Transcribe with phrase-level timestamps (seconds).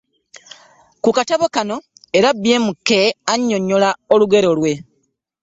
[1.03, 1.77] Ku katabo kano
[2.17, 2.89] era BMK
[3.33, 4.73] annyonnyola olugero lwe